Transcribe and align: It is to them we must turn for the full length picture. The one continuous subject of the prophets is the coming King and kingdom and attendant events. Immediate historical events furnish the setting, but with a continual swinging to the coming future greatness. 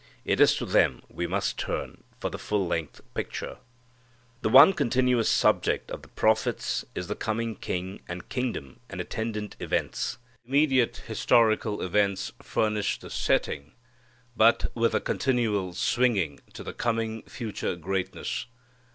It 0.25 0.39
is 0.39 0.55
to 0.55 0.65
them 0.65 1.03
we 1.09 1.27
must 1.27 1.59
turn 1.59 2.03
for 2.19 2.31
the 2.31 2.39
full 2.39 2.65
length 2.65 3.01
picture. 3.13 3.59
The 4.41 4.49
one 4.49 4.73
continuous 4.73 5.29
subject 5.29 5.91
of 5.91 6.01
the 6.01 6.07
prophets 6.07 6.83
is 6.95 7.05
the 7.05 7.13
coming 7.13 7.55
King 7.55 8.01
and 8.07 8.27
kingdom 8.27 8.79
and 8.89 8.99
attendant 8.99 9.55
events. 9.59 10.17
Immediate 10.43 11.03
historical 11.05 11.83
events 11.83 12.31
furnish 12.41 12.97
the 12.97 13.11
setting, 13.11 13.73
but 14.35 14.71
with 14.75 14.95
a 14.95 14.99
continual 15.01 15.73
swinging 15.75 16.39
to 16.55 16.63
the 16.63 16.73
coming 16.73 17.21
future 17.27 17.75
greatness. 17.75 18.47